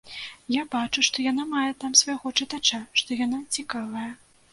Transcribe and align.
Я 0.53 0.61
бачу, 0.75 1.03
што 1.07 1.25
яна 1.31 1.43
мае 1.51 1.65
там 1.83 1.91
свайго 1.99 2.31
чытача, 2.39 2.79
што 3.03 3.19
яна 3.25 3.43
цікавая. 3.59 4.09